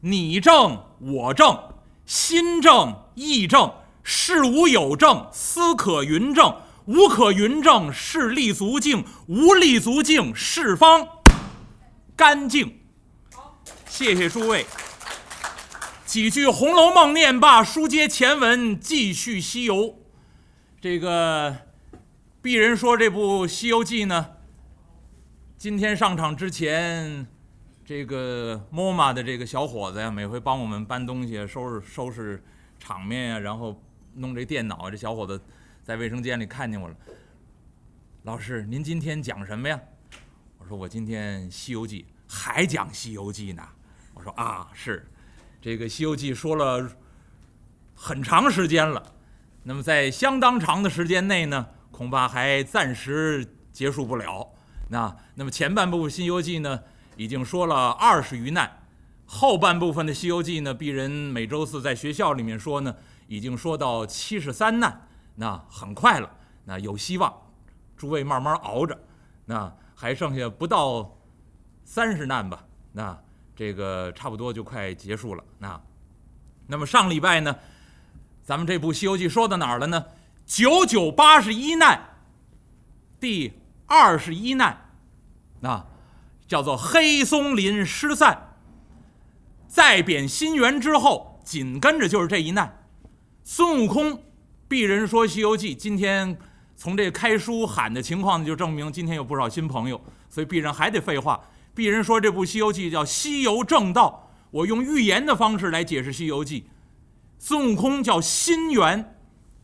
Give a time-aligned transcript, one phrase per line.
[0.00, 1.58] 你正我正，
[2.04, 3.72] 心正意正，
[4.02, 11.08] 事无有正，思可云正，无可云正，事立足境，无立足境，事方
[12.14, 12.80] 干净。
[13.88, 14.66] 谢谢诸位。
[16.04, 19.76] 几句《红楼梦》念罢，书接前文，继续《西游》。
[20.80, 21.56] 这个
[22.42, 24.26] 鄙人说这部《西游记》呢，
[25.58, 27.26] 今天上场之前，
[27.86, 32.42] 这个 MoMA 的这个小伙子呀，每回帮我们搬东西、收拾收拾
[32.80, 33.80] 场面呀，然后
[34.14, 34.90] 弄这电脑。
[34.90, 35.40] 这小伙子
[35.84, 36.96] 在卫生间里看见我了。
[38.24, 39.80] 老师，您今天讲什么呀？
[40.58, 43.62] 我说我今天《西游记》还讲《西游记》呢。
[44.14, 45.06] 我说啊，是。
[45.60, 46.90] 这个《西游记》说了
[47.94, 49.14] 很长时间了，
[49.62, 54.52] 那么在相当长的时间内呢，恐怕还暂时结束不了。
[54.88, 56.82] 那那么前半部《西游记》呢，
[57.16, 58.82] 已经说了二十余难，
[59.26, 62.94] 后半部分的《西游记》呢，鄙人每周四在学校里面说呢，
[63.26, 66.30] 已经说到七十三难，那很快了，
[66.64, 67.32] 那有希望，
[67.96, 68.98] 诸位慢慢熬着，
[69.46, 71.18] 那还剩下不到
[71.84, 73.18] 三十难吧，那。
[73.58, 75.42] 这个差不多就快结束了。
[75.60, 75.80] 那，
[76.66, 77.56] 那么上礼拜呢，
[78.42, 80.04] 咱们这部《西游记》说到哪儿了呢？
[80.44, 82.18] 九九八十一难，
[83.18, 83.54] 第
[83.86, 84.90] 二十一难，
[85.62, 85.86] 啊，
[86.46, 88.54] 叫做黑松林失散。
[89.68, 92.84] 在贬心猿之后，紧跟着就是这一难。
[93.42, 94.22] 孙悟空，
[94.68, 96.38] 鄙人说《西游记》，今天
[96.76, 101.40] 从这开书喊的情况就证明今天有不少新朋友，所以鄙人还得废话。
[101.74, 106.60] 鄙人说这部《西游记》叫西游正道，我用寓言的方式来解释《西游记》。
[107.38, 109.16] 孙悟空叫心猿，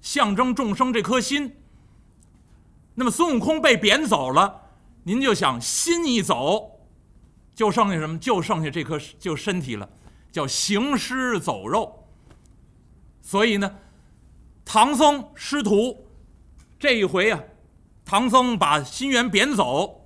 [0.00, 1.56] 象征众生这颗心。
[2.96, 4.63] 那么孙悟空被贬走了，
[5.04, 6.80] 您就想心一走，
[7.54, 8.18] 就剩下什么？
[8.18, 9.88] 就剩下这颗就身体了，
[10.32, 12.08] 叫行尸走肉。
[13.22, 13.76] 所以呢，
[14.64, 16.06] 唐僧师徒
[16.78, 17.40] 这一回啊，
[18.04, 20.00] 唐僧把心猿贬走。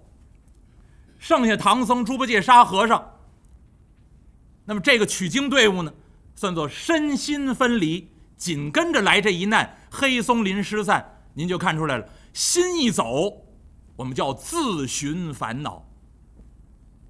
[1.18, 3.18] 剩下唐僧、猪八戒、沙和尚，
[4.66, 5.92] 那么这个取经队伍呢，
[6.36, 12.08] 算作身心分离，紧跟着来这一难，黑松林失散，您就看出来了。
[12.32, 13.47] 心一走，
[13.98, 15.84] 我们叫自寻烦恼，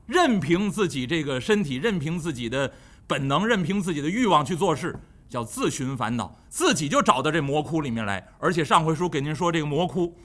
[0.06, 2.72] 任凭自己这个身体，任凭自己的
[3.06, 4.98] 本能，任凭自己的欲望去做事，
[5.28, 8.27] 叫自寻烦恼，自己就找到这魔窟里面来。
[8.38, 10.16] 而且上回书给您说，这个魔窟，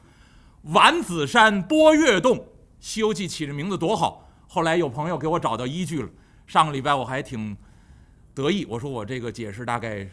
[0.61, 2.37] 丸子山波月洞。
[2.79, 6.09] 《西游记》起这名字多好，后来有朋友给我找到依据了。
[6.47, 7.57] 上个礼拜我还挺
[8.33, 10.09] 得意，我说我这个解释大概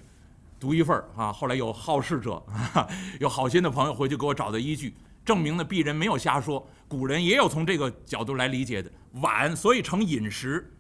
[0.58, 1.32] 独一份儿啊。
[1.32, 2.44] 后来有好事者，
[3.20, 4.96] 有好心的朋友回去给我找到依据，
[5.30, 6.68] 证明呢鄙人没有瞎说。
[6.88, 8.90] 古人也有从这个角度来理解的。
[9.12, 10.76] 碗所以成饮食，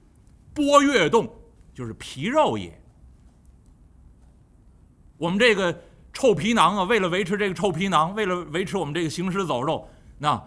[0.52, 1.32] 波月洞
[1.72, 2.82] 就是皮肉也。
[5.16, 9.88] 我们这个臭皮囊啊，为了维持这个臭皮囊，为了维持我们这个行尸走肉，
[10.18, 10.42] 那。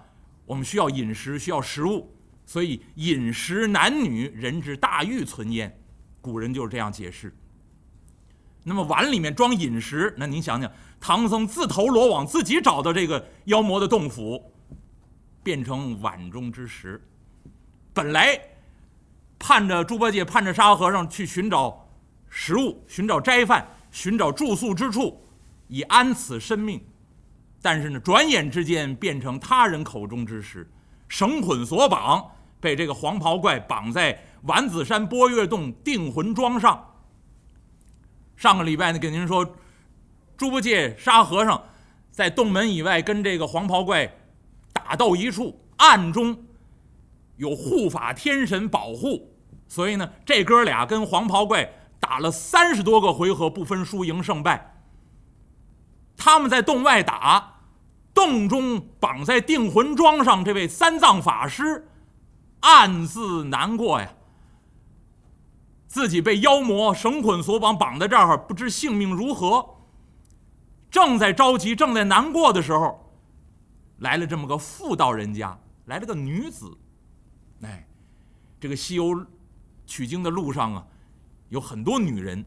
[0.46, 2.14] 我们需要饮食，需要食物，
[2.46, 5.74] 所以饮食男女，人之大欲存焉。
[6.20, 7.34] 古人就是这样解释。
[8.64, 14.42] 那么碗里面装饮食，那您想想，唐僧自投罗网，自己找到这个妖魔的洞府，
[15.44, 17.02] 变成碗中之食。
[17.94, 18.40] 本来
[19.38, 21.86] 盼着猪八戒、盼着沙和尚去寻找
[22.30, 25.22] 食物、寻找斋饭、寻找住宿之处，
[25.68, 26.82] 以安此生命。
[27.62, 30.66] 但是呢，转眼之间变成他人口中之食，
[31.10, 32.26] 绳捆索绑，
[32.62, 36.93] 被这个黄袍怪绑在丸子山波月洞定魂桩上。
[38.44, 39.56] 上个礼拜呢，跟您说，
[40.36, 41.64] 猪八戒、沙和尚
[42.12, 44.18] 在洞门以外跟这个黄袍怪
[44.74, 46.44] 打斗一处，暗中
[47.38, 49.34] 有护法天神保护，
[49.70, 51.72] 所以呢，这哥俩跟黄袍怪
[52.02, 54.76] 打了三十多个回合，不分输赢胜败。
[56.18, 57.52] 他们在洞外打。
[58.14, 61.88] 洞中绑在定魂桩上，这位三藏法师
[62.60, 64.14] 暗自难过呀。
[65.94, 69.76] 自己被妖魔绳捆索绑，绑在这儿，不知性命如何。
[70.90, 73.14] 正在着急，正在难过的时候，
[74.00, 75.56] 来了这么个妇道人家，
[75.86, 76.76] 来了个女子。
[77.62, 77.88] 哎，
[78.60, 79.24] 这个西游
[79.86, 80.84] 取经的路上啊，
[81.50, 82.44] 有很多女人，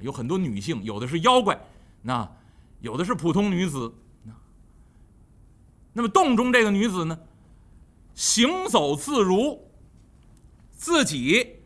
[0.00, 1.56] 有很多女性，有的是妖怪，
[2.02, 2.28] 那
[2.80, 3.94] 有的是普通女子。
[5.92, 7.16] 那么洞中这个女子呢，
[8.14, 9.70] 行走自如，
[10.72, 11.59] 自己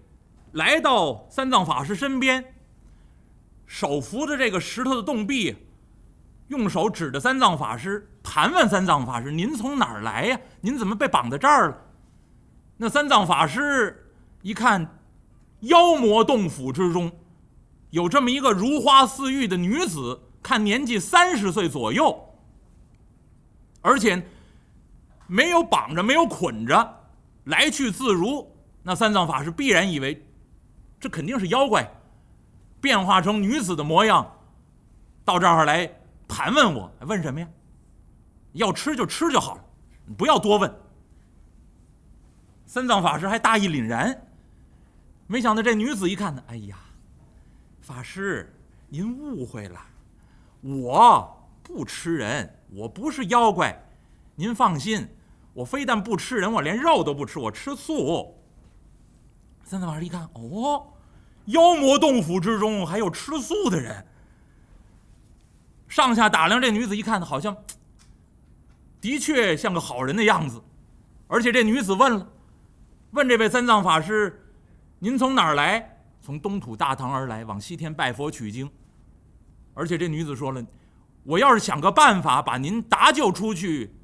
[0.55, 2.55] 来到三藏法师身边，
[3.67, 5.57] 手扶着这个石头的洞壁，
[6.47, 10.41] 用手指着三藏法师，盘问三藏法师：“您从哪儿来呀？
[10.61, 11.79] 您怎么被绑在这儿了？”
[12.79, 14.13] 那三藏法师
[14.43, 14.99] 一看，
[15.61, 17.11] 妖魔洞府之中，
[17.91, 22.37] 有这么一个如花似玉的女子，看年纪三十岁左右，
[23.81, 24.25] 而且
[25.27, 27.07] 没有绑着，没有捆着，
[27.45, 28.55] 来去自如。
[28.85, 30.24] 那三藏法师必然以为，
[31.05, 31.87] 这肯定是妖怪，
[32.81, 34.27] 变化成女子的模样，
[35.23, 35.87] 到这儿来
[36.27, 37.47] 盘问我，问什么呀？
[38.53, 39.65] 要吃就吃就好了，
[40.17, 40.75] 不要多问。
[42.65, 44.19] 三藏法师还大义凛然，
[45.27, 46.79] 没想到这女子一看呢，哎呀，
[47.83, 48.51] 法师
[48.89, 49.79] 您误会了，
[50.63, 53.79] 我不吃人，我不是妖怪，
[54.37, 55.07] 您放心，
[55.53, 58.41] 我非但不吃人，我连肉都不吃，我吃素。
[59.67, 60.87] 三藏法师一看，哦，
[61.47, 64.07] 妖魔洞府之中还有吃素的人。
[65.89, 67.57] 上下打量这女子，一看好像
[69.01, 70.63] 的确像个好人的样子。
[71.29, 72.29] 而且这女子问了，
[73.13, 74.47] 问这位三藏法师
[74.99, 78.71] ：“您从哪儿来？”从东土大唐而来，往西天拜佛取经。
[79.75, 80.65] 而且这女子说了
[81.25, 83.95] ：“我要是想个办法把您搭救出去，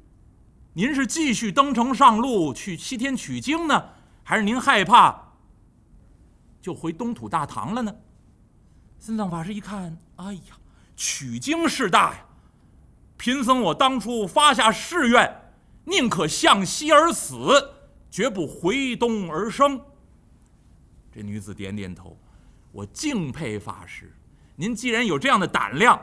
[0.73, 3.89] 您是继续登城上路去西天取经呢，
[4.23, 5.20] 还是您害怕？”
[6.61, 7.95] 就回东土大唐了呢。
[8.99, 10.57] 三藏法师一看，哎呀，
[10.95, 12.25] 取经事大呀！
[13.17, 15.53] 贫僧我当初发下誓愿，
[15.85, 17.71] 宁可向西而死，
[18.09, 19.81] 绝不回东而生。
[21.11, 22.15] 这女子点点头，
[22.71, 24.13] 我敬佩法师。
[24.55, 25.99] 您既然有这样的胆量，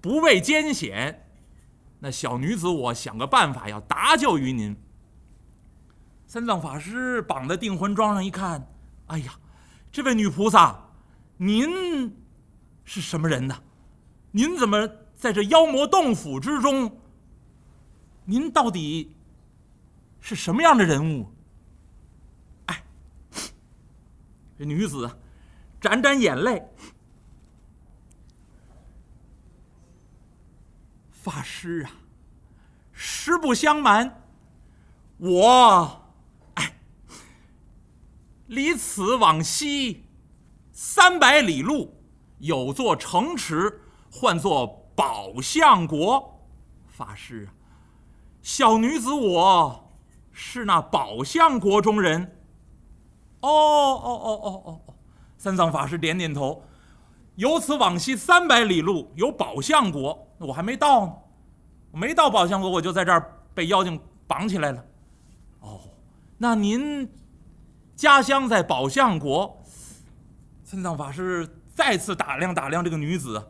[0.00, 1.28] 不畏艰险，
[1.98, 4.76] 那小女子我想个办法要搭救于您。
[6.28, 8.64] 三藏法师绑在定魂桩上一看，
[9.08, 9.34] 哎呀！
[9.92, 10.74] 这位女菩萨，
[11.36, 12.16] 您
[12.82, 13.62] 是什么人呢？
[14.30, 16.98] 您怎么在这妖魔洞府之中？
[18.24, 19.14] 您到底
[20.18, 21.30] 是什么样的人物？
[22.66, 22.82] 哎，
[24.58, 25.10] 这女子
[25.78, 26.66] 沾沾眼泪，
[31.10, 31.90] 法师啊，
[32.92, 34.22] 实不相瞒，
[35.18, 36.01] 我。
[38.52, 40.04] 离此往西
[40.72, 41.94] 三百里路，
[42.36, 46.38] 有座城池，唤作宝象国。
[46.86, 47.50] 法师啊，
[48.42, 49.90] 小女子我
[50.32, 52.36] 是那宝象国中人。
[53.40, 54.94] 哦哦哦哦哦哦，
[55.38, 56.62] 三藏法师点点头。
[57.36, 61.14] 由此往西三百里路有宝象国，我还没到呢。
[61.90, 64.84] 我没到宝象国，我就在这儿被妖精绑起来了。
[65.60, 65.80] 哦，
[66.36, 67.10] 那您？
[68.02, 69.62] 家乡在宝象国，
[70.64, 73.40] 三藏法师再次打量打量这个女子。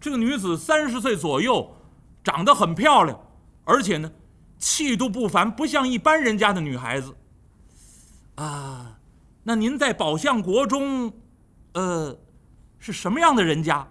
[0.00, 1.76] 这个女子三十岁左右，
[2.24, 3.16] 长得很漂亮，
[3.62, 4.10] 而且呢，
[4.58, 7.14] 气度不凡，不像一般人家的女孩子。
[8.34, 8.98] 啊，
[9.44, 11.12] 那您在宝象国中，
[11.74, 12.18] 呃，
[12.80, 13.86] 是什么样的人家？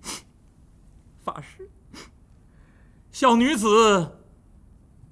[1.24, 1.70] 法师，
[3.10, 4.18] 小女子，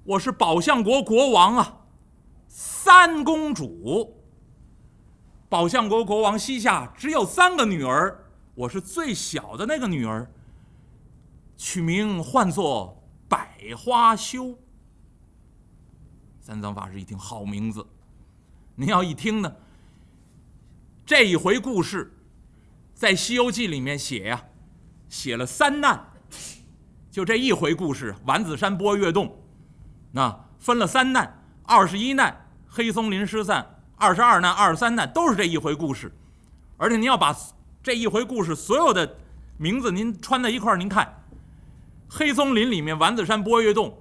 [0.03, 1.81] 我是宝象国国王啊。
[2.85, 4.15] 三公主，
[5.49, 8.23] 宝象国国王膝下只有三个女儿，
[8.53, 10.31] 我是最小的那个女儿。
[11.57, 14.55] 取名唤作百花羞。
[16.39, 17.83] 三藏法师一听，好名字。
[18.75, 19.55] 您要一听呢，
[21.07, 22.13] 这一回故事，
[22.93, 24.45] 在《西游记》里面写呀，
[25.09, 26.13] 写了三难。
[27.09, 29.41] 就这一回故事，丸子山波月洞，
[30.11, 32.44] 那分了三难，二十一难。
[32.75, 33.65] 黑松林失散，
[33.95, 36.11] 二十二难、二十三难都是这一回故事，
[36.75, 37.33] 而且您要把
[37.81, 39.15] 这一回故事所有的
[39.55, 41.23] 名字您穿在一块儿，您看，
[42.09, 43.97] 黑松林里面丸子山波月洞，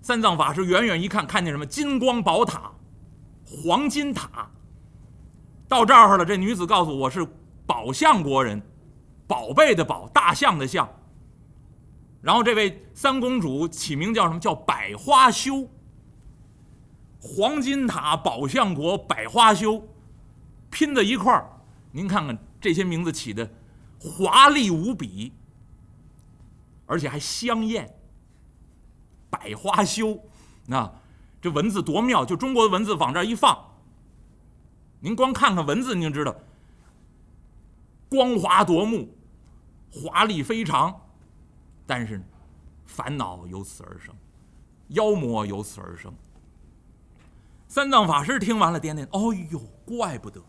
[0.00, 2.70] 三藏法师远远一看，看见什么金光宝塔、
[3.44, 4.48] 黄金塔。
[5.66, 7.26] 到这儿了，这女子告诉我是
[7.66, 8.62] 宝象国人，
[9.26, 10.88] 宝贝的宝，大象的象。
[12.22, 14.38] 然后这位三公主起名叫什么？
[14.38, 15.68] 叫百花羞。
[17.26, 19.82] 黄金塔、宝象国、百花羞，
[20.70, 21.50] 拼在一块儿，
[21.90, 23.50] 您看看这些名字起的
[23.98, 25.32] 华丽无比，
[26.84, 27.90] 而且还香艳。
[29.30, 30.22] 百花羞，
[30.66, 30.92] 那
[31.40, 32.26] 这文字多妙！
[32.26, 33.58] 就中国的文字往这一放，
[35.00, 36.36] 您光看看文字，您就知道
[38.08, 39.08] 光华夺目、
[39.90, 40.94] 华丽非常，
[41.86, 42.22] 但是
[42.84, 44.14] 烦恼由此而生，
[44.88, 46.14] 妖魔由此而生。
[47.66, 50.40] 三藏法师听完了，点点头：“哦呦，怪不得，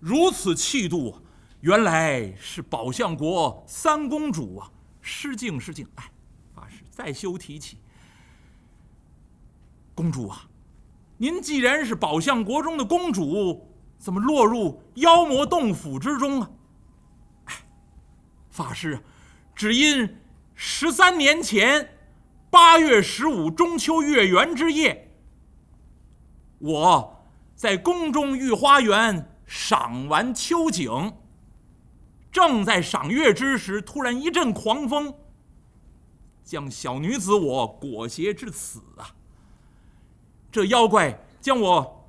[0.00, 1.20] 如此气度，
[1.60, 4.70] 原来是宝象国三公主啊！
[5.00, 5.86] 失敬失敬。
[5.96, 6.10] 哎，
[6.54, 7.78] 法师再休提起。
[9.94, 10.48] 公主啊，
[11.18, 16.50] 您既然是宝象国中的公主，怎么落入妖魔洞府之中啊？
[17.44, 17.54] 哎，
[18.50, 18.98] 法师，
[19.54, 20.16] 只因
[20.54, 21.96] 十三年前
[22.48, 25.03] 八月十五中秋月圆之夜，
[26.64, 27.22] 我
[27.54, 31.12] 在宫中御花园赏完秋景，
[32.32, 35.14] 正在赏月之时，突然一阵狂风，
[36.42, 39.14] 将小女子我裹挟至此啊！
[40.50, 42.00] 这妖怪将我。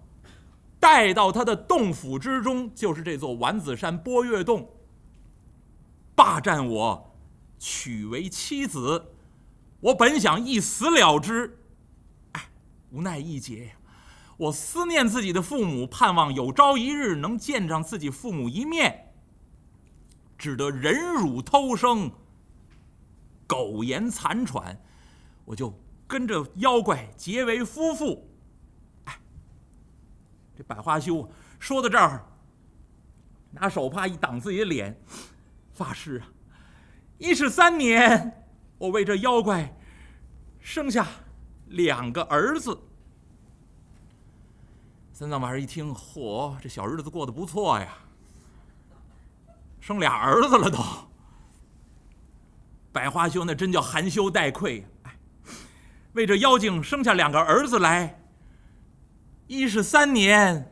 [0.77, 4.69] 带到他的洞府之中，就是这座丸子山波月洞。
[6.13, 7.11] 霸占我，
[7.57, 9.03] 娶为妻子。
[9.79, 11.57] 我本想一死了之，
[12.33, 12.49] 哎，
[12.91, 13.73] 无奈一劫呀！
[14.37, 19.13] 我思念自己的父母，盼望有朝一日能见上自己父母一面，
[20.37, 22.11] 只得忍辱偷生，
[23.47, 24.77] 苟延残喘，
[25.45, 25.73] 我就
[26.05, 28.29] 跟着妖怪结为夫妇。
[30.57, 32.25] 这百花羞说到这儿，
[33.51, 35.01] 拿手帕一挡自己的脸，
[35.71, 36.27] 发誓啊，
[37.17, 38.45] 一十三年，
[38.77, 39.77] 我为这妖怪
[40.59, 41.07] 生下
[41.67, 42.77] 两个儿子。
[45.17, 47.87] 三藏法师一听，嚯，这小日子过得不错呀，
[49.79, 50.77] 生俩儿子了都。
[52.91, 55.17] 百花羞那真叫含羞带愧，哎，
[56.15, 58.19] 为这妖精生下两个儿子来。
[59.47, 60.69] 一是三年，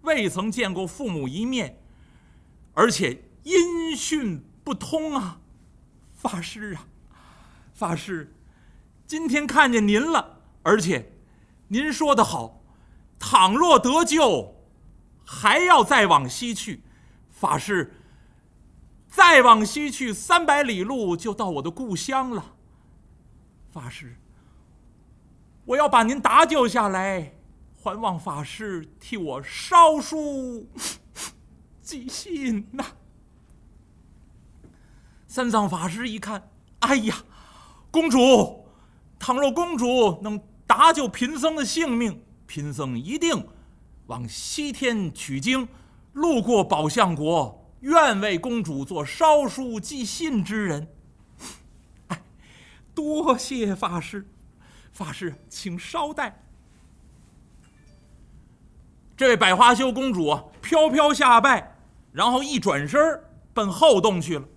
[0.00, 1.78] 未曾见过父母一面，
[2.72, 5.38] 而且音讯不通啊！
[6.16, 6.86] 法师啊，
[7.74, 8.34] 法师，
[9.06, 11.12] 今天看见您了，而且
[11.68, 12.63] 您说的好，
[13.26, 14.54] 倘若得救，
[15.24, 16.82] 还要再往西去。
[17.30, 17.94] 法师，
[19.08, 22.52] 再往西去三百里路就到我的故乡了。
[23.72, 24.16] 法师，
[25.64, 27.32] 我要把您搭救下来。
[27.82, 30.66] 还望法师替我烧书
[31.82, 32.84] 寄信呐！
[35.26, 36.50] 三藏法师一看，
[36.80, 37.14] 哎呀，
[37.90, 38.66] 公主，
[39.18, 43.46] 倘若公主能搭救贫僧的性命，贫僧一定
[44.06, 45.66] 往西天取经，
[46.12, 50.88] 路过宝象国，愿为公主做烧书寄信之人。
[52.94, 54.26] 多谢法师，
[54.92, 56.42] 法师请稍待。
[59.16, 61.76] 这位百花羞公主，飘飘下拜，
[62.12, 63.00] 然后一转身
[63.52, 64.48] 奔后洞去了。